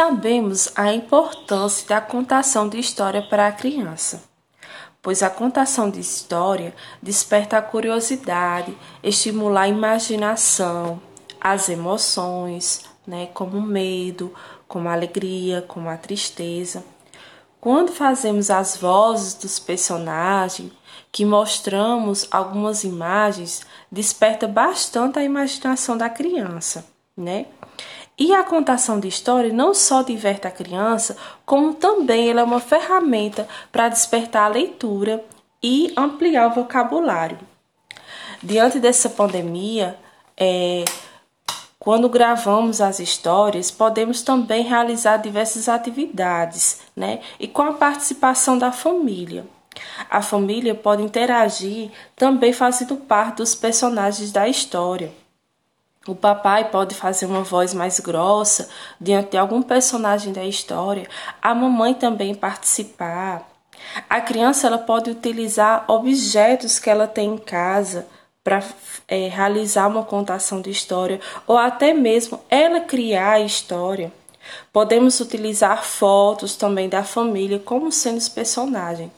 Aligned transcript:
Sabemos 0.00 0.70
a 0.76 0.94
importância 0.94 1.88
da 1.88 2.00
contação 2.00 2.68
de 2.68 2.78
história 2.78 3.20
para 3.20 3.48
a 3.48 3.52
criança, 3.52 4.22
pois 5.02 5.24
a 5.24 5.28
contação 5.28 5.90
de 5.90 5.98
história 5.98 6.72
desperta 7.02 7.58
a 7.58 7.62
curiosidade, 7.62 8.78
estimula 9.02 9.62
a 9.62 9.68
imaginação, 9.68 11.02
as 11.40 11.68
emoções, 11.68 12.84
né, 13.04 13.26
como 13.34 13.58
o 13.58 13.60
medo, 13.60 14.32
como 14.68 14.88
a 14.88 14.92
alegria, 14.92 15.64
como 15.66 15.88
a 15.88 15.96
tristeza. 15.96 16.84
Quando 17.60 17.90
fazemos 17.90 18.50
as 18.50 18.76
vozes 18.76 19.34
dos 19.34 19.58
personagens, 19.58 20.70
que 21.10 21.24
mostramos 21.24 22.24
algumas 22.30 22.84
imagens, 22.84 23.62
desperta 23.90 24.46
bastante 24.46 25.18
a 25.18 25.24
imaginação 25.24 25.98
da 25.98 26.08
criança, 26.08 26.86
né? 27.16 27.46
E 28.18 28.34
a 28.34 28.42
contação 28.42 28.98
de 28.98 29.06
história 29.06 29.52
não 29.52 29.72
só 29.72 30.02
diverte 30.02 30.46
a 30.48 30.50
criança, 30.50 31.16
como 31.46 31.74
também 31.74 32.28
ela 32.28 32.40
é 32.40 32.44
uma 32.44 32.58
ferramenta 32.58 33.46
para 33.70 33.88
despertar 33.88 34.46
a 34.46 34.54
leitura 34.54 35.24
e 35.62 35.92
ampliar 35.96 36.48
o 36.48 36.54
vocabulário. 36.54 37.38
Diante 38.42 38.80
dessa 38.80 39.08
pandemia, 39.08 39.96
é, 40.36 40.84
quando 41.78 42.08
gravamos 42.08 42.80
as 42.80 42.98
histórias, 42.98 43.70
podemos 43.70 44.22
também 44.22 44.64
realizar 44.64 45.18
diversas 45.18 45.68
atividades, 45.68 46.80
né? 46.94 47.20
E 47.38 47.46
com 47.46 47.62
a 47.62 47.72
participação 47.72 48.58
da 48.58 48.72
família. 48.72 49.46
A 50.10 50.20
família 50.20 50.74
pode 50.74 51.02
interagir 51.02 51.90
também 52.16 52.52
fazendo 52.52 52.96
parte 52.96 53.36
dos 53.36 53.54
personagens 53.54 54.32
da 54.32 54.48
história. 54.48 55.12
O 56.08 56.14
papai 56.14 56.70
pode 56.70 56.94
fazer 56.94 57.26
uma 57.26 57.42
voz 57.42 57.74
mais 57.74 58.00
grossa 58.00 58.70
diante 58.98 59.32
de 59.32 59.36
algum 59.36 59.60
personagem 59.60 60.32
da 60.32 60.42
história, 60.42 61.06
a 61.42 61.54
mamãe 61.54 61.92
também 61.92 62.34
participar. 62.34 63.46
A 64.08 64.18
criança 64.18 64.66
ela 64.66 64.78
pode 64.78 65.10
utilizar 65.10 65.84
objetos 65.86 66.78
que 66.78 66.88
ela 66.88 67.06
tem 67.06 67.34
em 67.34 67.36
casa 67.36 68.06
para 68.42 68.64
é, 69.06 69.28
realizar 69.28 69.86
uma 69.86 70.02
contação 70.02 70.62
de 70.62 70.70
história 70.70 71.20
ou 71.46 71.58
até 71.58 71.92
mesmo 71.92 72.40
ela 72.48 72.80
criar 72.80 73.32
a 73.32 73.40
história. 73.40 74.10
Podemos 74.72 75.20
utilizar 75.20 75.84
fotos 75.84 76.56
também 76.56 76.88
da 76.88 77.04
família 77.04 77.58
como 77.58 77.92
sendo 77.92 78.16
os 78.16 78.30
personagens. 78.30 79.10